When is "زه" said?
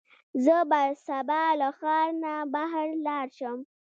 0.45-0.57